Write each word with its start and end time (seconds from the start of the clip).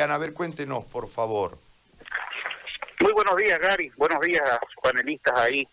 A 0.00 0.16
ver, 0.16 0.32
cuéntenos, 0.32 0.84
por 0.84 1.08
favor. 1.08 1.58
Muy 3.00 3.12
buenos 3.14 3.36
días, 3.36 3.58
Gary. 3.58 3.90
Buenos 3.96 4.20
días 4.20 4.42
a 4.48 4.60
los 4.62 4.72
panelistas 4.80 5.36
ahí. 5.36 5.66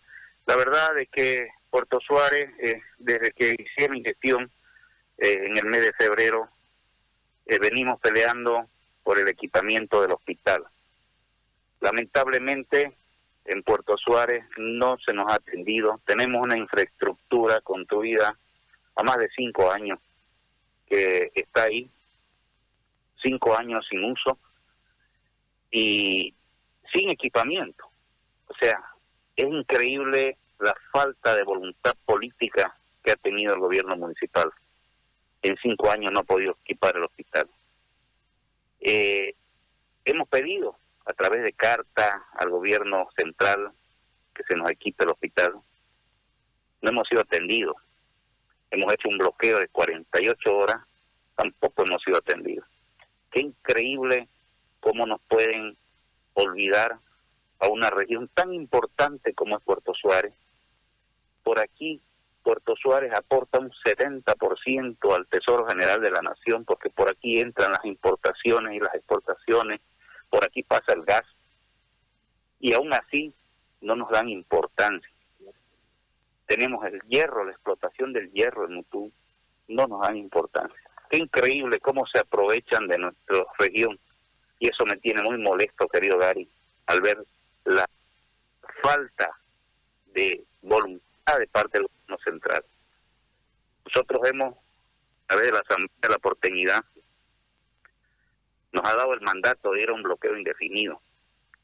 La 0.46 0.56
verdad 0.56 0.98
es 0.98 1.08
que 1.10 1.48
Puerto 1.70 2.00
Suárez, 2.00 2.50
eh, 2.58 2.82
desde 2.98 3.30
que 3.30 3.54
hicieron 3.56 3.96
mi 3.96 4.02
gestión 4.02 4.50
eh, 5.18 5.44
en 5.46 5.56
el 5.56 5.66
mes 5.66 5.80
de 5.80 5.92
febrero, 5.92 6.48
eh, 7.46 7.60
venimos 7.60 8.00
peleando 8.00 8.68
por 9.04 9.16
el 9.16 9.28
equipamiento 9.28 10.02
del 10.02 10.10
hospital. 10.10 10.64
Lamentablemente, 11.80 12.96
en 13.44 13.62
Puerto 13.62 13.96
Suárez 13.96 14.44
no 14.56 14.96
se 15.06 15.12
nos 15.12 15.30
ha 15.30 15.36
atendido. 15.36 16.00
Tenemos 16.04 16.42
una 16.42 16.58
infraestructura 16.58 17.60
construida 17.60 18.36
a 18.96 19.02
más 19.04 19.18
de 19.18 19.28
cinco 19.36 19.70
años 19.70 20.00
que 20.88 21.30
está 21.32 21.62
ahí 21.62 21.88
cinco 23.26 23.56
años 23.56 23.84
sin 23.90 24.04
uso 24.04 24.38
y 25.70 26.32
sin 26.92 27.10
equipamiento. 27.10 27.84
O 28.46 28.54
sea, 28.54 28.80
es 29.34 29.46
increíble 29.46 30.38
la 30.60 30.74
falta 30.92 31.34
de 31.34 31.42
voluntad 31.42 31.94
política 32.04 32.78
que 33.02 33.12
ha 33.12 33.16
tenido 33.16 33.54
el 33.54 33.60
gobierno 33.60 33.96
municipal. 33.96 34.50
En 35.42 35.56
cinco 35.62 35.90
años 35.90 36.12
no 36.12 36.20
ha 36.20 36.24
podido 36.24 36.56
equipar 36.62 36.96
el 36.96 37.04
hospital. 37.04 37.48
Eh, 38.80 39.34
hemos 40.04 40.28
pedido 40.28 40.76
a 41.04 41.12
través 41.12 41.42
de 41.42 41.52
carta 41.52 42.26
al 42.34 42.50
gobierno 42.50 43.08
central 43.16 43.72
que 44.34 44.44
se 44.44 44.56
nos 44.56 44.70
equipe 44.70 45.04
el 45.04 45.10
hospital. 45.10 45.54
No 46.80 46.90
hemos 46.90 47.08
sido 47.08 47.22
atendidos. 47.22 47.76
Hemos 48.70 48.92
hecho 48.92 49.08
un 49.08 49.18
bloqueo 49.18 49.58
de 49.58 49.68
48 49.68 50.56
horas, 50.56 50.82
tampoco 51.36 51.84
hemos 51.84 52.02
sido 52.02 52.18
atendidos. 52.18 52.66
Qué 53.36 53.42
increíble 53.42 54.30
cómo 54.80 55.04
nos 55.04 55.20
pueden 55.28 55.76
olvidar 56.32 56.98
a 57.58 57.68
una 57.68 57.90
región 57.90 58.30
tan 58.32 58.54
importante 58.54 59.34
como 59.34 59.58
es 59.58 59.62
Puerto 59.62 59.92
Suárez. 59.92 60.32
Por 61.42 61.60
aquí, 61.60 62.00
Puerto 62.42 62.74
Suárez 62.76 63.12
aporta 63.14 63.58
un 63.58 63.70
70% 63.84 65.14
al 65.14 65.26
Tesoro 65.26 65.66
General 65.68 66.00
de 66.00 66.12
la 66.12 66.22
Nación, 66.22 66.64
porque 66.64 66.88
por 66.88 67.10
aquí 67.10 67.38
entran 67.38 67.72
las 67.72 67.84
importaciones 67.84 68.74
y 68.74 68.80
las 68.80 68.94
exportaciones, 68.94 69.82
por 70.30 70.42
aquí 70.42 70.62
pasa 70.62 70.94
el 70.94 71.02
gas, 71.02 71.26
y 72.58 72.72
aún 72.72 72.94
así 72.94 73.34
no 73.82 73.96
nos 73.96 74.08
dan 74.08 74.30
importancia. 74.30 75.12
Tenemos 76.46 76.86
el 76.86 77.02
hierro, 77.02 77.44
la 77.44 77.52
explotación 77.52 78.14
del 78.14 78.32
hierro 78.32 78.64
en 78.64 78.76
Mutú, 78.76 79.12
no 79.68 79.86
nos 79.86 80.00
dan 80.00 80.16
importancia. 80.16 80.85
Qué 81.10 81.18
increíble 81.18 81.80
cómo 81.80 82.06
se 82.06 82.18
aprovechan 82.18 82.88
de 82.88 82.98
nuestra 82.98 83.44
región. 83.58 83.98
Y 84.58 84.68
eso 84.68 84.84
me 84.84 84.96
tiene 84.96 85.22
muy 85.22 85.38
molesto, 85.38 85.86
querido 85.88 86.18
Gary, 86.18 86.48
al 86.86 87.00
ver 87.00 87.24
la 87.64 87.88
falta 88.82 89.30
de 90.14 90.44
voluntad 90.62 91.38
de 91.38 91.46
parte 91.48 91.78
del 91.78 91.86
gobierno 91.88 92.18
central. 92.24 92.64
Nosotros 93.84 94.22
hemos, 94.28 94.54
a 94.54 95.26
través 95.26 95.46
de 95.46 95.52
la 95.52 95.60
Asamblea 95.60 95.98
de 96.02 96.08
la 96.08 96.18
Porteñidad, 96.18 96.84
nos 98.72 98.84
ha 98.84 98.94
dado 98.94 99.14
el 99.14 99.20
mandato 99.20 99.72
de 99.72 99.82
ir 99.82 99.90
a 99.90 99.94
un 99.94 100.02
bloqueo 100.02 100.36
indefinido. 100.36 101.00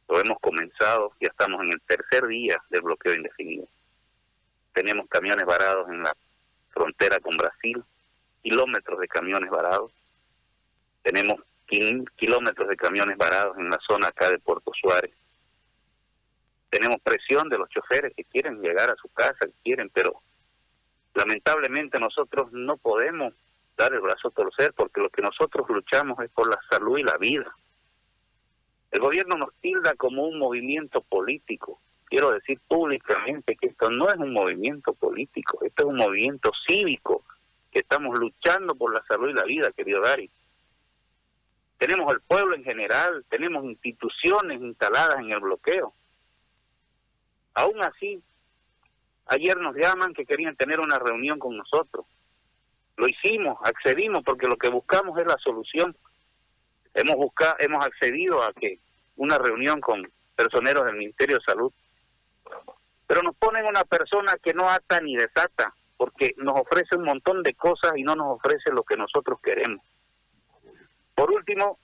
Lo 0.08 0.20
hemos 0.20 0.38
comenzado, 0.40 1.12
ya 1.20 1.28
estamos 1.28 1.62
en 1.62 1.72
el 1.72 1.80
tercer 1.82 2.26
día 2.26 2.62
del 2.70 2.82
bloqueo 2.82 3.14
indefinido. 3.14 3.66
Tenemos 4.72 5.06
camiones 5.08 5.44
varados 5.44 5.88
en 5.88 6.02
la 6.02 6.14
frontera 6.70 7.18
con 7.20 7.36
Brasil, 7.36 7.82
kilómetros 8.42 8.98
de 9.00 9.08
camiones 9.08 9.50
varados. 9.50 9.92
Tenemos 11.02 11.40
kilómetros 12.16 12.68
de 12.68 12.76
camiones 12.76 13.16
varados 13.16 13.56
en 13.58 13.70
la 13.70 13.78
zona 13.86 14.08
acá 14.08 14.28
de 14.28 14.38
Puerto 14.38 14.72
Suárez. 14.78 15.12
Tenemos 16.68 17.00
presión 17.02 17.48
de 17.48 17.58
los 17.58 17.68
choferes 17.70 18.12
que 18.14 18.24
quieren 18.24 18.60
llegar 18.60 18.90
a 18.90 18.96
su 18.96 19.08
casa, 19.08 19.46
que 19.46 19.52
quieren, 19.62 19.90
pero 19.90 20.20
lamentablemente 21.14 21.98
nosotros 21.98 22.52
no 22.52 22.76
podemos 22.76 23.34
dar 23.76 23.92
el 23.92 24.00
brazo 24.00 24.28
a 24.28 24.32
torcer 24.32 24.72
porque 24.74 25.00
lo 25.00 25.10
que 25.10 25.22
nosotros 25.22 25.68
luchamos 25.68 26.18
es 26.20 26.30
por 26.30 26.48
la 26.48 26.58
salud 26.70 26.98
y 26.98 27.02
la 27.02 27.16
vida. 27.18 27.54
El 28.90 29.00
gobierno 29.00 29.36
nos 29.36 29.54
tilda 29.60 29.94
como 29.94 30.24
un 30.24 30.38
movimiento 30.38 31.00
político. 31.00 31.80
Quiero 32.04 32.30
decir 32.32 32.60
públicamente 32.68 33.56
que 33.56 33.68
esto 33.68 33.88
no 33.88 34.08
es 34.08 34.16
un 34.16 34.34
movimiento 34.34 34.92
político, 34.92 35.58
esto 35.64 35.84
es 35.84 35.88
un 35.88 35.96
movimiento 35.96 36.50
cívico 36.66 37.24
que 37.72 37.80
estamos 37.80 38.16
luchando 38.18 38.74
por 38.74 38.94
la 38.94 39.02
salud 39.06 39.30
y 39.30 39.32
la 39.32 39.44
vida, 39.44 39.72
querido 39.72 40.02
Dari. 40.02 40.30
Tenemos 41.78 42.12
el 42.12 42.20
pueblo 42.20 42.54
en 42.54 42.62
general, 42.62 43.24
tenemos 43.28 43.64
instituciones 43.64 44.60
instaladas 44.60 45.18
en 45.18 45.32
el 45.32 45.40
bloqueo. 45.40 45.94
Aún 47.54 47.82
así, 47.82 48.22
ayer 49.26 49.56
nos 49.58 49.74
llaman 49.74 50.12
que 50.12 50.26
querían 50.26 50.54
tener 50.54 50.80
una 50.80 50.98
reunión 50.98 51.38
con 51.38 51.56
nosotros. 51.56 52.06
Lo 52.96 53.08
hicimos, 53.08 53.58
accedimos 53.64 54.22
porque 54.22 54.46
lo 54.46 54.56
que 54.56 54.68
buscamos 54.68 55.18
es 55.18 55.26
la 55.26 55.38
solución. 55.38 55.96
Hemos 56.94 57.16
buscado, 57.16 57.56
hemos 57.58 57.84
accedido 57.84 58.42
a 58.42 58.52
que 58.52 58.78
una 59.16 59.38
reunión 59.38 59.80
con 59.80 60.08
personeros 60.36 60.84
del 60.84 60.96
Ministerio 60.96 61.38
de 61.38 61.44
Salud. 61.44 61.72
Pero 63.06 63.22
nos 63.22 63.34
ponen 63.36 63.64
una 63.64 63.84
persona 63.84 64.36
que 64.42 64.52
no 64.52 64.68
ata 64.68 65.00
ni 65.00 65.16
desata 65.16 65.74
porque 66.02 66.34
nos 66.38 66.60
ofrece 66.60 66.96
un 66.96 67.04
montón 67.04 67.44
de 67.44 67.54
cosas 67.54 67.92
y 67.94 68.02
no 68.02 68.16
nos 68.16 68.36
ofrece 68.36 68.72
lo 68.72 68.82
que 68.82 68.96
nosotros 68.96 69.38
queremos. 69.40 69.86
Por 71.14 71.30
último, 71.30 71.78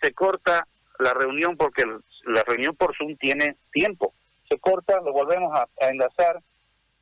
se 0.00 0.12
corta 0.12 0.68
la 1.00 1.12
reunión 1.12 1.56
porque 1.56 1.82
la 2.24 2.44
reunión 2.44 2.76
por 2.76 2.96
Zoom 2.96 3.16
tiene 3.16 3.56
tiempo. 3.72 4.14
Se 4.48 4.60
corta, 4.60 5.00
lo 5.00 5.12
volvemos 5.12 5.52
a, 5.58 5.66
enlazar 5.88 6.40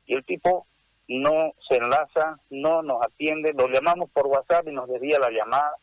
y 0.07 0.15
el 0.15 0.25
tipo 0.25 0.65
no 1.07 1.53
se 1.69 1.75
enlaza, 1.75 2.39
no 2.49 2.81
nos 2.81 3.03
atiende, 3.03 3.53
lo 3.53 3.67
llamamos 3.67 4.09
por 4.09 4.25
WhatsApp 4.25 4.67
y 4.67 4.71
nos 4.71 4.89
desvía 4.89 5.19
la 5.19 5.29
llamada. 5.29 5.75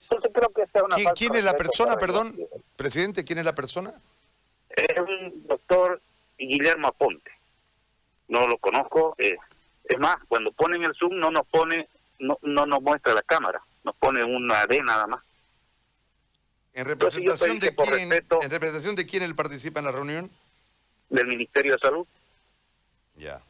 Entonces 0.00 0.30
creo 0.32 0.48
que 0.48 0.62
esa 0.62 0.78
es 0.78 0.82
una 0.82 0.96
¿Quién, 1.12 1.34
es 1.34 1.44
la 1.44 1.58
persona, 1.58 1.96
perdón, 1.96 2.34
presidente, 2.74 3.22
quién 3.22 3.38
es 3.38 3.44
la 3.44 3.54
persona? 3.54 3.92
Es 4.70 4.98
un 4.98 5.46
doctor 5.46 6.00
Guillermo 6.38 6.88
Aponte. 6.88 7.30
No 8.28 8.48
lo 8.48 8.56
conozco, 8.56 9.14
eh, 9.18 9.36
es 9.84 9.98
más, 9.98 10.16
cuando 10.28 10.52
ponen 10.52 10.82
el 10.84 10.94
Zoom 10.94 11.18
no 11.18 11.30
nos 11.30 11.46
pone, 11.46 11.88
no, 12.18 12.38
no 12.42 12.66
nos 12.66 12.82
muestra 12.82 13.14
la 13.14 13.22
cámara, 13.22 13.62
nos 13.84 13.94
pone 13.96 14.24
una 14.24 14.64
D 14.66 14.82
nada 14.82 15.06
más. 15.06 15.22
¿En 16.72 16.86
representación, 16.86 17.60
de 17.60 17.74
quién, 17.74 18.12
¿En 18.12 18.50
representación 18.50 18.96
de 18.96 19.06
quién 19.06 19.22
él 19.22 19.36
participa 19.36 19.78
en 19.78 19.86
la 19.86 19.92
reunión? 19.92 20.30
Del 21.08 21.26
Ministerio 21.28 21.74
de 21.74 21.78
Salud. 21.78 22.06
Ya. 23.16 23.40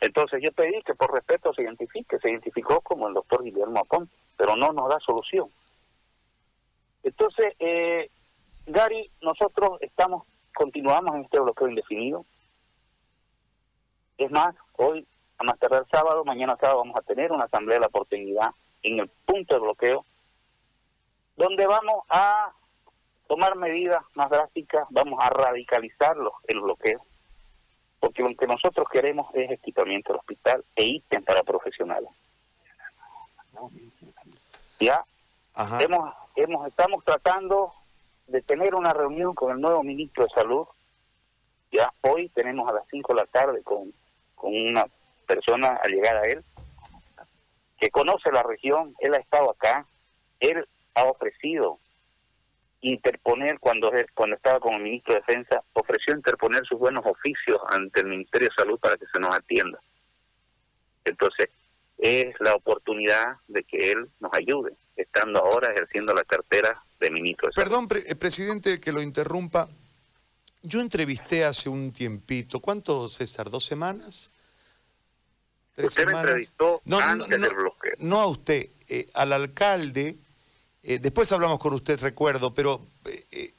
Entonces 0.00 0.42
yo 0.42 0.52
pedí 0.52 0.82
que 0.82 0.94
por 0.94 1.14
respeto 1.14 1.54
se 1.54 1.62
identifique, 1.62 2.18
se 2.18 2.30
identificó 2.30 2.82
como 2.82 3.08
el 3.08 3.14
doctor 3.14 3.42
Guillermo 3.42 3.80
Apón, 3.80 4.10
pero 4.36 4.54
no 4.54 4.72
nos 4.72 4.90
da 4.90 5.00
solución. 5.00 5.48
Entonces, 7.02 7.54
eh, 7.58 8.10
Gary, 8.66 9.10
nosotros 9.22 9.78
estamos, 9.80 10.26
continuamos 10.54 11.14
en 11.14 11.22
este 11.22 11.40
bloqueo 11.40 11.68
indefinido. 11.68 12.26
Es 14.18 14.30
más, 14.30 14.54
hoy, 14.76 15.06
a 15.38 15.44
más 15.44 15.58
tardar 15.58 15.86
sábado, 15.90 16.24
mañana 16.24 16.56
sábado 16.56 16.78
vamos 16.78 16.96
a 16.96 17.02
tener 17.02 17.32
una 17.32 17.44
asamblea 17.44 17.76
de 17.76 17.80
la 17.80 17.86
oportunidad 17.88 18.50
en 18.82 19.00
el 19.00 19.08
punto 19.26 19.54
de 19.54 19.60
bloqueo, 19.60 20.04
donde 21.36 21.66
vamos 21.66 22.04
a 22.08 22.52
tomar 23.26 23.56
medidas 23.56 24.02
más 24.14 24.30
drásticas, 24.30 24.86
vamos 24.90 25.18
a 25.22 25.30
radicalizarlo 25.30 26.32
el 26.46 26.60
bloqueo, 26.60 27.00
porque 27.98 28.22
lo 28.22 28.34
que 28.36 28.46
nosotros 28.46 28.86
queremos 28.90 29.28
es 29.34 29.50
equipamiento 29.50 30.12
del 30.12 30.20
hospital 30.20 30.64
e 30.76 30.84
ítem 30.84 31.24
para 31.24 31.42
profesionales. 31.42 32.10
Ya 34.78 35.04
hemos, 35.80 36.14
hemos 36.36 36.66
estamos 36.66 37.04
tratando 37.04 37.72
de 38.26 38.42
tener 38.42 38.74
una 38.74 38.92
reunión 38.92 39.34
con 39.34 39.52
el 39.52 39.60
nuevo 39.60 39.82
ministro 39.82 40.24
de 40.24 40.30
Salud. 40.30 40.66
Ya 41.72 41.92
hoy 42.02 42.28
tenemos 42.28 42.68
a 42.68 42.72
las 42.72 42.84
5 42.90 43.12
de 43.12 43.20
la 43.20 43.26
tarde 43.26 43.62
con 43.62 43.92
una 44.48 44.86
persona 45.26 45.78
al 45.82 45.90
llegar 45.90 46.16
a 46.16 46.24
él, 46.24 46.44
que 47.78 47.90
conoce 47.90 48.30
la 48.30 48.42
región, 48.42 48.94
él 49.00 49.14
ha 49.14 49.18
estado 49.18 49.50
acá, 49.50 49.86
él 50.40 50.66
ha 50.94 51.04
ofrecido 51.04 51.78
interponer 52.80 53.58
cuando 53.58 53.90
cuando 54.14 54.36
estaba 54.36 54.60
como 54.60 54.78
ministro 54.78 55.14
de 55.14 55.20
Defensa, 55.20 55.62
ofreció 55.72 56.14
interponer 56.14 56.64
sus 56.66 56.78
buenos 56.78 57.04
oficios 57.06 57.58
ante 57.68 58.00
el 58.00 58.06
Ministerio 58.06 58.48
de 58.48 58.54
Salud 58.54 58.78
para 58.78 58.96
que 58.96 59.06
se 59.12 59.18
nos 59.18 59.34
atienda. 59.34 59.80
Entonces, 61.04 61.48
es 61.98 62.34
la 62.40 62.54
oportunidad 62.54 63.36
de 63.48 63.62
que 63.64 63.92
él 63.92 64.10
nos 64.20 64.32
ayude, 64.34 64.72
estando 64.96 65.40
ahora 65.40 65.72
ejerciendo 65.72 66.12
la 66.12 66.24
cartera 66.24 66.82
de 67.00 67.10
ministro 67.10 67.48
de 67.48 67.54
Salud. 67.54 67.88
Perdón, 67.88 68.04
eh, 68.06 68.14
presidente, 68.14 68.80
que 68.80 68.92
lo 68.92 69.00
interrumpa. 69.00 69.68
Yo 70.62 70.80
entrevisté 70.80 71.44
hace 71.44 71.68
un 71.68 71.92
tiempito, 71.92 72.60
¿cuánto, 72.60 73.08
César? 73.08 73.50
¿Dos 73.50 73.64
semanas? 73.64 74.32
Usted 75.76 76.06
me 76.06 76.12
entrevistó 76.12 76.80
no, 76.84 76.98
antes 76.98 77.28
no, 77.28 77.46
del 77.46 77.54
bloqueo. 77.54 77.92
No 77.98 78.20
a 78.20 78.26
usted, 78.26 78.70
eh, 78.88 79.08
al 79.14 79.32
alcalde 79.32 80.18
Eh, 80.86 80.98
después 80.98 81.32
hablamos 81.32 81.58
con 81.58 81.72
usted, 81.72 81.98
recuerdo, 81.98 82.52
pero 82.52 82.86
eh, 83.32 83.54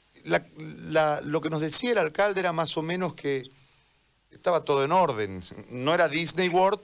lo 1.24 1.40
que 1.40 1.50
nos 1.50 1.60
decía 1.60 1.90
el 1.90 1.98
alcalde 1.98 2.38
era 2.38 2.52
más 2.52 2.76
o 2.76 2.82
menos 2.82 3.14
que 3.14 3.42
estaba 4.30 4.64
todo 4.64 4.84
en 4.84 4.92
orden. 4.92 5.42
No 5.70 5.92
era 5.92 6.08
Disney 6.08 6.48
World, 6.48 6.82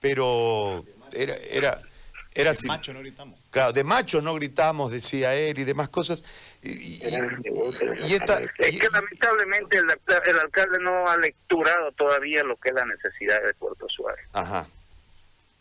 pero 0.00 0.84
era... 1.12 1.36
era 1.50 1.78
era 2.34 2.52
de 2.52 2.66
macho 2.66 2.92
no 2.92 3.00
gritamos. 3.00 3.38
Claro, 3.50 3.72
de 3.72 3.84
macho 3.84 4.22
no 4.22 4.34
gritamos, 4.34 4.90
decía 4.90 5.34
él, 5.34 5.58
y 5.58 5.64
demás 5.64 5.88
cosas. 5.88 6.24
Y, 6.62 7.02
esta, 8.14 8.40
es 8.40 8.80
que 8.80 8.88
lamentablemente 8.90 9.78
el, 9.78 9.84
el, 10.26 10.38
alcalde 10.38 10.78
no 10.80 11.08
ha 11.08 11.16
lecturado 11.16 11.92
todavía 11.92 12.42
lo 12.42 12.56
que 12.56 12.70
es 12.70 12.74
la 12.74 12.86
necesidad 12.86 13.42
de 13.42 13.52
Puerto 13.54 13.86
Suárez. 13.88 14.26
Ajá. 14.32 14.66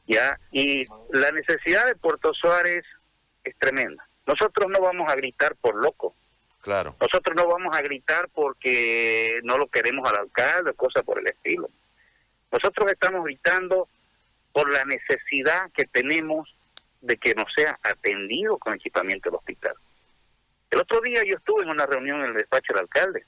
¿Ya? 0.07 0.39
Y 0.51 0.85
la 1.12 1.31
necesidad 1.31 1.85
de 1.88 1.95
Puerto 1.95 2.33
Suárez 2.33 2.85
es 3.44 3.56
tremenda. 3.57 4.07
Nosotros 4.25 4.69
no 4.69 4.79
vamos 4.79 5.12
a 5.12 5.15
gritar 5.15 5.56
por 5.56 5.75
loco. 5.75 6.15
Claro. 6.62 6.95
Nosotros 7.01 7.35
no 7.35 7.47
vamos 7.47 7.75
a 7.75 7.81
gritar 7.81 8.29
porque 8.33 9.39
no 9.44 9.57
lo 9.57 9.68
queremos 9.68 10.07
al 10.09 10.19
alcalde, 10.19 10.73
cosas 10.73 11.03
por 11.03 11.19
el 11.19 11.27
estilo. 11.27 11.69
Nosotros 12.51 12.91
estamos 12.91 13.23
gritando 13.23 13.88
por 14.53 14.71
la 14.71 14.85
necesidad 14.85 15.71
que 15.73 15.85
tenemos 15.85 16.56
de 17.01 17.18
que 17.18 17.33
no 17.36 17.45
sea 17.56 17.80
atendido 17.83 18.57
con 18.57 18.74
equipamiento 18.74 19.30
del 19.30 19.38
hospital. 19.38 19.75
El 20.69 20.80
otro 20.80 21.01
día 21.01 21.21
yo 21.27 21.36
estuve 21.36 21.63
en 21.63 21.69
una 21.69 21.86
reunión 21.86 22.21
en 22.21 22.27
el 22.27 22.33
despacho 22.36 22.74
del 22.74 22.83
alcalde, 22.83 23.25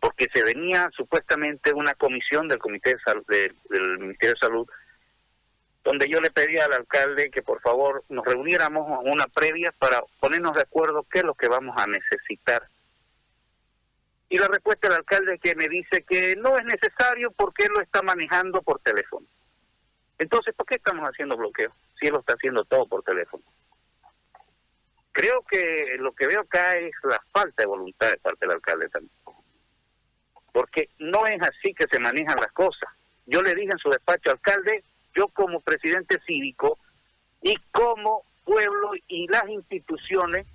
porque 0.00 0.26
se 0.32 0.42
venía 0.42 0.90
supuestamente 0.96 1.72
una 1.72 1.94
comisión 1.94 2.48
del 2.48 2.58
Comité 2.58 2.94
de 2.94 3.00
Salud, 3.00 3.24
del 3.26 3.98
Ministerio 3.98 4.34
de 4.34 4.40
Salud, 4.40 4.68
donde 5.84 6.08
yo 6.08 6.20
le 6.20 6.30
pedí 6.30 6.58
al 6.58 6.72
alcalde 6.72 7.30
que 7.30 7.42
por 7.42 7.60
favor 7.60 8.04
nos 8.08 8.24
reuniéramos 8.24 9.00
una 9.04 9.26
previa 9.26 9.72
para 9.78 10.02
ponernos 10.20 10.54
de 10.54 10.62
acuerdo 10.62 11.06
qué 11.10 11.20
es 11.20 11.24
lo 11.24 11.34
que 11.34 11.48
vamos 11.48 11.76
a 11.78 11.86
necesitar. 11.86 12.66
Y 14.28 14.38
la 14.38 14.48
respuesta 14.48 14.88
del 14.88 14.98
alcalde 14.98 15.38
que 15.38 15.54
me 15.54 15.68
dice 15.68 16.02
que 16.02 16.36
no 16.36 16.58
es 16.58 16.64
necesario 16.64 17.30
porque 17.30 17.68
lo 17.68 17.80
está 17.80 18.02
manejando 18.02 18.60
por 18.62 18.80
teléfono. 18.80 19.26
Entonces, 20.18 20.54
¿por 20.54 20.66
qué 20.66 20.74
estamos 20.74 21.08
haciendo 21.08 21.36
bloqueo? 21.36 21.72
Si 21.98 22.06
él 22.06 22.12
lo 22.12 22.20
está 22.20 22.34
haciendo 22.34 22.64
todo 22.64 22.86
por 22.86 23.02
teléfono. 23.02 23.42
Creo 25.12 25.42
que 25.50 25.96
lo 25.98 26.12
que 26.12 26.28
veo 26.28 26.42
acá 26.42 26.76
es 26.76 26.92
la 27.02 27.20
falta 27.32 27.62
de 27.62 27.66
voluntad 27.66 28.10
de 28.10 28.18
parte 28.18 28.46
del 28.46 28.54
alcalde 28.54 28.88
también. 28.88 29.12
Porque 30.52 30.88
no 30.98 31.26
es 31.26 31.40
así 31.42 31.74
que 31.74 31.86
se 31.90 31.98
manejan 31.98 32.36
las 32.36 32.52
cosas. 32.52 32.88
Yo 33.26 33.42
le 33.42 33.54
dije 33.54 33.70
en 33.72 33.78
su 33.78 33.90
despacho, 33.90 34.30
alcalde, 34.30 34.84
yo 35.14 35.28
como 35.28 35.60
presidente 35.60 36.20
cívico 36.26 36.78
y 37.42 37.56
como 37.72 38.22
pueblo 38.44 38.92
y 39.08 39.26
las 39.28 39.48
instituciones, 39.48 40.46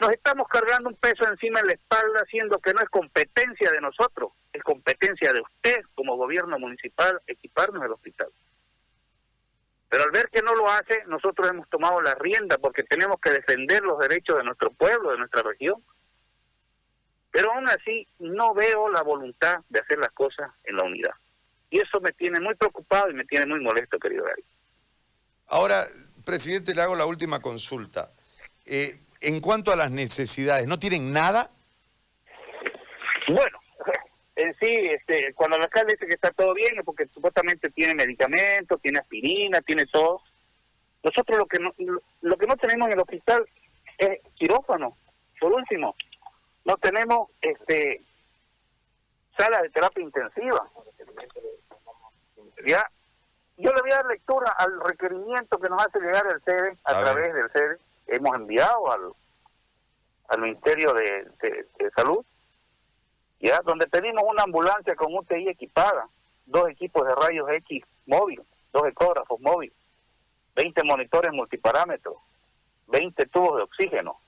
nos 0.00 0.10
estamos 0.10 0.48
cargando 0.48 0.88
un 0.88 0.96
peso 0.96 1.28
encima 1.28 1.60
de 1.60 1.66
la 1.66 1.72
espalda, 1.74 2.24
siendo 2.30 2.58
que 2.58 2.72
no 2.72 2.80
es 2.80 2.88
competencia 2.88 3.70
de 3.70 3.80
nosotros, 3.80 4.32
es 4.52 4.62
competencia 4.62 5.32
de 5.32 5.40
usted 5.40 5.82
como 5.94 6.16
gobierno 6.16 6.58
municipal 6.58 7.20
equiparnos 7.26 7.84
el 7.84 7.92
hospital. 7.92 8.28
Pero 9.94 10.06
al 10.06 10.10
ver 10.10 10.28
que 10.28 10.42
no 10.42 10.56
lo 10.56 10.68
hace, 10.68 11.04
nosotros 11.06 11.48
hemos 11.48 11.70
tomado 11.70 12.02
la 12.02 12.16
rienda 12.16 12.58
porque 12.58 12.82
tenemos 12.82 13.20
que 13.20 13.30
defender 13.30 13.80
los 13.84 13.96
derechos 14.00 14.38
de 14.38 14.42
nuestro 14.42 14.72
pueblo, 14.72 15.12
de 15.12 15.18
nuestra 15.18 15.42
región. 15.42 15.84
Pero 17.30 17.52
aún 17.52 17.68
así 17.68 18.08
no 18.18 18.54
veo 18.54 18.88
la 18.88 19.02
voluntad 19.02 19.58
de 19.68 19.78
hacer 19.78 20.00
las 20.00 20.10
cosas 20.10 20.50
en 20.64 20.78
la 20.78 20.82
unidad. 20.82 21.12
Y 21.70 21.78
eso 21.78 22.00
me 22.00 22.10
tiene 22.10 22.40
muy 22.40 22.56
preocupado 22.56 23.08
y 23.08 23.14
me 23.14 23.24
tiene 23.24 23.46
muy 23.46 23.60
molesto, 23.60 24.00
querido 24.00 24.24
Gary. 24.24 24.42
Ahora, 25.46 25.84
presidente, 26.24 26.74
le 26.74 26.82
hago 26.82 26.96
la 26.96 27.06
última 27.06 27.38
consulta. 27.38 28.10
Eh, 28.66 28.98
en 29.20 29.40
cuanto 29.40 29.70
a 29.70 29.76
las 29.76 29.92
necesidades, 29.92 30.66
¿no 30.66 30.80
tienen 30.80 31.12
nada? 31.12 31.52
Bueno, 33.28 33.60
en 34.36 34.54
sí, 34.58 34.66
este, 34.66 35.32
cuando 35.34 35.56
el 35.56 35.62
alcalde 35.62 35.92
dice 35.92 36.06
que 36.06 36.14
está 36.14 36.30
todo 36.32 36.54
bien 36.54 36.76
es 36.76 36.84
porque 36.84 37.06
supuestamente 37.06 37.70
tiene 37.70 37.94
medicamentos, 37.94 38.80
tiene 38.80 38.98
aspirina, 38.98 39.60
tiene 39.60 39.86
todo. 39.86 40.22
Nosotros 41.04 41.38
lo 41.38 41.46
que 41.46 41.58
no, 41.60 41.72
lo 42.22 42.36
que 42.36 42.46
no 42.46 42.56
tenemos 42.56 42.88
en 42.88 42.94
el 42.94 43.00
hospital 43.00 43.46
es 43.96 44.18
quirófano, 44.34 44.96
por 45.38 45.52
último. 45.52 45.94
No 46.64 46.76
tenemos 46.78 47.30
este 47.40 48.00
sala 49.36 49.62
de 49.62 49.70
terapia 49.70 50.02
intensiva. 50.02 50.68
Ya, 52.66 52.90
yo 53.56 53.72
le 53.72 53.82
voy 53.82 53.92
a 53.92 53.96
dar 53.96 54.06
lectura 54.06 54.50
al 54.58 54.80
requerimiento 54.80 55.58
que 55.58 55.68
nos 55.68 55.84
hace 55.84 56.00
llegar 56.00 56.26
el 56.26 56.42
sede 56.42 56.76
a, 56.84 57.00
través 57.00 57.34
del 57.34 57.52
sede. 57.52 57.78
Hemos 58.08 58.34
enviado 58.34 58.90
al, 58.90 59.12
al 60.28 60.40
Ministerio 60.40 60.92
de 60.92 61.90
Salud 61.94 62.24
donde 63.64 63.86
pedimos 63.86 64.24
una 64.26 64.44
ambulancia 64.44 64.94
con 64.96 65.14
UTI 65.14 65.48
equipada, 65.48 66.08
dos 66.46 66.68
equipos 66.68 67.06
de 67.06 67.14
rayos 67.14 67.48
X 67.50 67.84
móvil, 68.06 68.40
dos 68.72 68.86
ecógrafos 68.86 69.40
móviles, 69.40 69.76
20 70.54 70.82
monitores 70.84 71.32
multiparámetros, 71.32 72.16
20 72.86 73.26
tubos 73.26 73.56
de 73.56 73.62
oxígeno, 73.62 74.18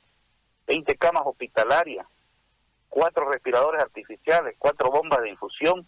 20 0.67 0.97
camas 0.97 1.23
hospitalarias, 1.25 2.07
cuatro 2.89 3.31
respiradores 3.31 3.83
artificiales, 3.83 4.55
cuatro 4.59 4.91
bombas 4.91 5.23
de 5.23 5.31
infusión, 5.31 5.87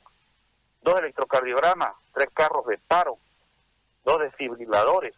dos 0.83 0.99
electrocardiogramas, 0.99 1.95
tres 2.15 2.29
carros 2.33 2.67
de 2.67 2.79
paro, 2.79 3.19
dos 4.05 4.21
desfibriladores, 4.21 5.15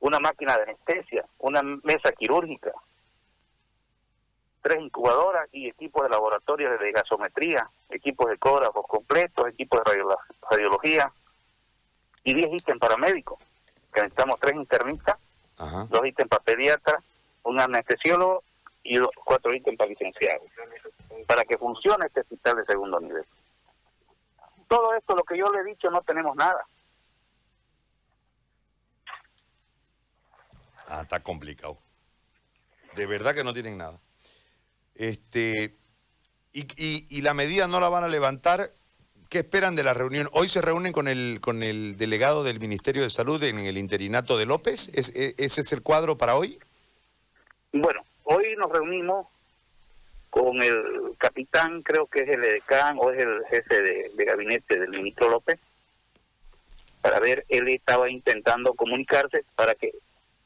una 0.00 0.20
máquina 0.20 0.56
de 0.56 0.64
anestesia, 0.64 1.24
una 1.38 1.62
mesa 1.62 2.12
quirúrgica, 2.12 2.72
tres 4.66 4.82
incubadoras 4.82 5.48
y 5.52 5.68
equipos 5.68 6.02
de 6.02 6.08
laboratorio 6.08 6.76
de 6.76 6.90
gasometría, 6.90 7.70
equipos 7.88 8.26
de 8.26 8.34
ecógrafos 8.34 8.84
completos, 8.88 9.46
equipos 9.46 9.80
de 9.84 10.02
radiología 10.50 11.12
y 12.24 12.34
diez 12.34 12.52
ítems 12.52 12.80
paramédicos. 12.80 13.38
Que 13.94 14.00
necesitamos 14.00 14.40
tres 14.40 14.56
internistas, 14.56 15.18
dos 15.88 16.04
ítems 16.04 16.28
para 16.28 16.42
pediatra, 16.42 17.00
un 17.44 17.60
anestesiólogo 17.60 18.42
y 18.82 18.98
cuatro 19.24 19.54
ítems 19.54 19.78
para 19.78 19.88
licenciados, 19.88 20.48
para 21.28 21.44
que 21.44 21.56
funcione 21.58 22.06
este 22.06 22.22
hospital 22.22 22.56
de 22.56 22.64
segundo 22.64 22.98
nivel. 22.98 23.24
Todo 24.66 24.94
esto, 24.94 25.14
lo 25.14 25.22
que 25.22 25.38
yo 25.38 25.48
le 25.52 25.60
he 25.60 25.64
dicho, 25.64 25.88
no 25.92 26.02
tenemos 26.02 26.34
nada. 26.34 26.66
Ah, 30.88 31.02
está 31.02 31.20
complicado. 31.20 31.78
De 32.96 33.06
verdad 33.06 33.32
que 33.32 33.44
no 33.44 33.54
tienen 33.54 33.78
nada. 33.78 34.00
Este, 34.96 35.76
y, 36.52 37.22
la 37.22 37.34
medida 37.34 37.68
no 37.68 37.80
la 37.80 37.88
van 37.88 38.04
a 38.04 38.08
levantar. 38.08 38.70
¿Qué 39.28 39.38
esperan 39.38 39.76
de 39.76 39.84
la 39.84 39.92
reunión? 39.92 40.28
¿Hoy 40.32 40.48
se 40.48 40.62
reúnen 40.62 40.92
con 40.92 41.08
el, 41.08 41.40
con 41.40 41.62
el 41.62 41.96
delegado 41.96 42.44
del 42.44 42.60
Ministerio 42.60 43.02
de 43.02 43.10
Salud 43.10 43.42
en 43.42 43.58
el 43.58 43.76
interinato 43.76 44.38
de 44.38 44.46
López? 44.46 44.88
¿Es, 44.94 45.14
e, 45.16 45.34
¿Ese 45.38 45.60
es 45.62 45.72
el 45.72 45.82
cuadro 45.82 46.16
para 46.16 46.36
hoy? 46.36 46.58
Bueno, 47.72 48.04
hoy 48.24 48.54
nos 48.56 48.70
reunimos 48.70 49.26
con 50.30 50.62
el 50.62 51.16
capitán, 51.18 51.82
creo 51.82 52.06
que 52.06 52.22
es 52.22 52.28
el 52.28 52.44
edecán 52.44 52.96
o 53.00 53.10
es 53.10 53.20
el 53.20 53.44
jefe 53.50 53.82
de, 53.82 54.10
de 54.14 54.24
gabinete 54.24 54.78
del 54.78 54.90
ministro 54.90 55.28
López, 55.28 55.58
para 57.06 57.20
ver, 57.20 57.44
él 57.48 57.68
estaba 57.68 58.10
intentando 58.10 58.74
comunicarse 58.74 59.44
para 59.54 59.76
que 59.76 59.92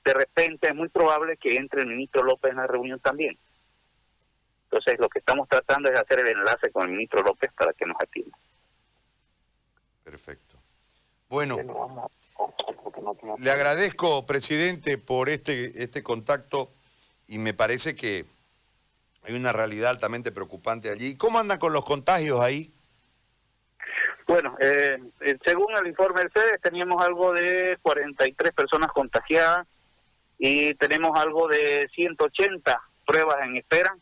de 0.04 0.12
repente 0.12 0.68
es 0.68 0.74
muy 0.74 0.88
probable 0.88 1.38
que 1.38 1.56
entre 1.56 1.80
el 1.82 1.88
ministro 1.88 2.22
López 2.22 2.50
en 2.50 2.58
la 2.58 2.66
reunión 2.66 3.00
también. 3.00 3.38
Entonces, 4.70 5.00
lo 5.00 5.08
que 5.08 5.18
estamos 5.18 5.48
tratando 5.48 5.90
es 5.90 5.98
hacer 5.98 6.20
el 6.20 6.28
enlace 6.28 6.70
con 6.70 6.84
el 6.84 6.92
ministro 6.92 7.22
López 7.22 7.50
para 7.58 7.72
que 7.72 7.86
nos 7.86 7.96
atienda. 8.00 8.38
Perfecto. 10.04 10.56
Bueno, 11.28 11.56
le 13.38 13.50
agradezco, 13.50 14.26
presidente, 14.26 14.96
por 14.96 15.28
este, 15.28 15.82
este 15.82 16.04
contacto 16.04 16.70
y 17.26 17.38
me 17.38 17.52
parece 17.52 17.96
que 17.96 18.26
hay 19.24 19.34
una 19.34 19.52
realidad 19.52 19.90
altamente 19.90 20.30
preocupante 20.30 20.88
allí. 20.88 21.16
¿Cómo 21.16 21.40
andan 21.40 21.58
con 21.58 21.72
los 21.72 21.84
contagios 21.84 22.40
ahí? 22.40 22.72
Bueno, 24.28 24.56
eh, 24.60 24.98
eh 25.20 25.36
según 25.44 25.76
el 25.76 25.88
informe 25.88 26.20
del 26.20 26.30
CEDES, 26.30 26.60
teníamos 26.62 27.04
algo 27.04 27.32
de 27.32 27.76
43 27.82 28.52
personas 28.52 28.92
contagiadas 28.92 29.66
y 30.38 30.74
tenemos 30.74 31.18
algo 31.18 31.48
de 31.48 31.88
180 31.92 32.80
pruebas 33.04 33.36
en 33.42 33.56
espera 33.56 33.96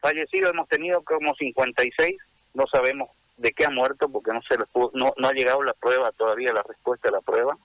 Fallecidos 0.00 0.52
hemos 0.52 0.68
tenido 0.68 1.02
como 1.02 1.34
56, 1.34 2.16
no 2.54 2.64
sabemos 2.66 3.10
de 3.36 3.52
qué 3.52 3.64
ha 3.64 3.70
muerto 3.70 4.08
porque 4.08 4.32
no 4.32 4.42
se 4.42 4.56
no, 4.94 5.12
no 5.16 5.28
ha 5.28 5.32
llegado 5.32 5.62
la 5.62 5.72
prueba 5.72 6.12
todavía, 6.12 6.52
la 6.52 6.62
respuesta 6.62 7.08
a 7.08 7.12
la 7.12 7.20
prueba. 7.20 7.56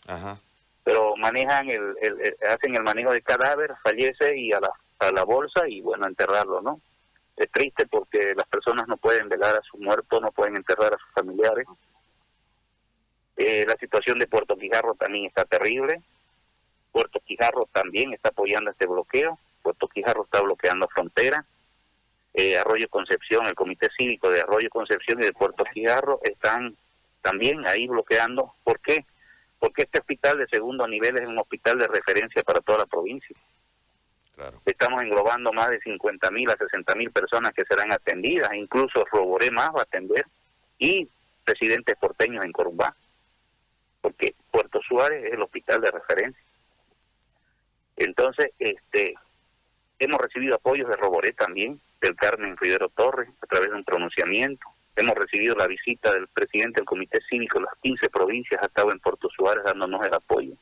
Pero 0.84 1.16
manejan 1.18 1.70
el, 1.70 1.96
hacen 2.50 2.76
el 2.76 2.84
manejo 2.84 3.12
de 3.12 3.22
cadáver, 3.22 3.74
fallece 3.84 4.38
y 4.38 4.54
a 4.54 4.60
la, 4.60 4.72
a 5.00 5.12
la 5.12 5.24
bolsa 5.24 5.68
y 5.68 5.82
bueno, 5.82 6.08
enterrarlo, 6.08 6.62
¿no? 6.62 6.80
Es 7.36 7.52
triste 7.52 7.86
porque 7.88 8.34
las 8.36 8.48
personas 8.48 8.88
no 8.88 8.96
pueden 8.96 9.28
velar 9.28 9.56
a 9.58 9.62
sus 9.64 9.80
muertos, 9.80 10.22
no 10.22 10.32
pueden 10.32 10.56
enterrar 10.56 10.94
a 10.94 10.98
sus 10.98 11.12
familiares. 11.14 11.68
Eh, 13.36 13.66
la 13.68 13.76
situación 13.76 14.20
de 14.20 14.28
Puerto 14.28 14.56
Quijarro 14.56 14.96
también 14.96 15.26
está 15.26 15.44
terrible. 15.44 16.02
Puerto 16.94 17.20
Quijarro 17.26 17.68
también 17.74 18.14
está 18.14 18.30
apoyando 18.30 18.72
este 18.72 18.88
bloqueo. 18.88 19.38
Puerto 19.62 19.88
Quijarro 19.90 20.24
está 20.24 20.42
bloqueando 20.42 20.88
frontera. 20.88 21.46
Eh, 22.38 22.58
Arroyo 22.58 22.90
Concepción, 22.90 23.46
el 23.46 23.56
Comité 23.56 23.90
Cívico 23.98 24.30
de 24.30 24.42
Arroyo 24.42 24.70
Concepción 24.70 25.22
y 25.22 25.26
de 25.26 25.32
Puerto 25.32 25.64
Quijarro 25.74 26.20
están 26.24 26.76
también 27.22 27.66
ahí 27.66 27.88
bloqueando. 27.88 28.54
¿Por 28.64 28.82
qué? 28.82 29.06
Porque 29.58 29.84
este 29.84 30.00
hospital 30.00 30.40
de 30.40 30.48
segundo 30.48 30.86
nivel 30.86 31.18
es 31.18 31.28
un 31.28 31.40
hospital 31.40 31.80
de 31.80 31.88
referencia 31.88 32.44
para 32.44 32.60
toda 32.60 32.80
la 32.80 32.86
provincia. 32.86 33.36
Estamos 34.66 35.02
englobando 35.02 35.54
más 35.54 35.70
de 35.70 35.80
50 35.80 36.30
mil 36.32 36.50
a 36.50 36.58
60 36.58 36.94
mil 36.96 37.10
personas 37.10 37.54
que 37.54 37.64
serán 37.64 37.94
atendidas, 37.94 38.54
incluso 38.54 39.06
Roboré 39.06 39.50
más 39.50 39.70
va 39.70 39.80
a 39.80 39.84
atender, 39.84 40.26
y 40.78 41.08
residentes 41.46 41.96
porteños 41.96 42.44
en 42.44 42.52
Corumbá, 42.52 42.96
porque 44.02 44.36
Puerto 44.52 44.82
Suárez 44.82 45.24
es 45.24 45.34
el 45.34 45.42
hospital 45.42 45.80
de 45.80 45.92
referencia. 45.92 46.44
Entonces, 47.96 48.52
este, 48.60 49.16
hemos 50.00 50.20
recibido 50.20 50.56
apoyos 50.56 50.90
de 50.90 50.98
Roboré 50.98 51.32
también, 51.32 51.80
del 52.06 52.16
Carmen 52.16 52.56
Rivero 52.58 52.90
Torres, 52.90 53.30
a 53.42 53.48
través 53.48 53.70
de 53.70 53.76
un 53.76 53.84
pronunciamiento. 53.84 54.68
Hemos 54.96 55.16
recibido 55.16 55.56
la 55.56 55.68
visita 55.68 56.14
del 56.14 56.28
presidente 56.28 56.80
del 56.80 56.86
Comité 56.86 57.20
Cívico 57.30 57.58
de 57.58 57.66
las 57.66 57.74
15 57.82 58.10
provincias, 58.10 58.62
ha 58.62 58.68
estado 58.68 58.92
en 58.92 59.00
Puerto 59.00 59.28
Suárez 59.36 59.64
dándonos 59.66 60.06
el 60.06 60.14
apoyo. 60.14 60.54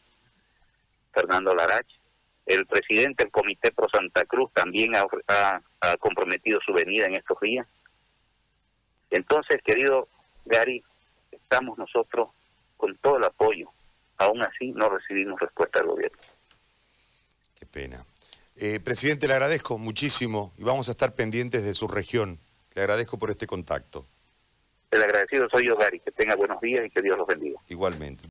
Fernando 1.14 1.54
Larache. 1.54 2.00
El 2.46 2.66
presidente 2.66 3.24
del 3.24 3.32
Comité 3.32 3.72
Pro 3.72 3.88
Santa 3.90 4.26
Cruz 4.26 4.52
también 4.54 4.96
ha, 4.96 5.06
ha 5.82 5.98
comprometido 5.98 6.60
su 6.66 6.74
venida 6.74 7.06
en 7.06 7.16
estos 7.16 7.40
días. 7.40 7.66
Entonces, 9.12 9.62
querido 9.64 10.10
Gary, 10.46 10.84
estamos 11.32 11.78
nosotros 11.78 12.30
con 12.76 12.98
todo 12.98 13.18
el 13.18 13.24
apoyo. 13.24 13.70
Aún 14.18 14.42
así, 14.42 14.72
no 14.72 14.90
recibimos 14.90 15.40
respuesta 15.40 15.80
del 15.80 15.88
gobierno. 15.88 16.18
Qué 17.58 17.66
pena. 17.66 18.06
Eh, 18.56 18.80
presidente, 18.80 19.28
le 19.28 19.34
agradezco 19.34 19.78
muchísimo 19.78 20.54
y 20.58 20.64
vamos 20.64 20.88
a 20.88 20.92
estar 20.92 21.16
pendientes 21.16 21.64
de 21.64 21.74
su 21.74 21.88
región. 21.88 22.40
Le 22.76 22.82
agradezco 22.82 23.18
por 23.18 23.32
este 23.32 23.48
contacto. 23.48 24.06
El 24.92 25.02
agradecido 25.02 25.48
soy 25.50 25.68
yo, 25.68 25.76
Gary. 25.76 26.00
Que 26.00 26.12
tenga 26.12 26.36
buenos 26.36 26.62
días 26.62 26.86
y 26.86 26.90
que 26.92 27.02
Dios 27.02 27.18
los 27.18 27.26
bendiga. 27.26 27.60
Igualmente. 27.68 28.22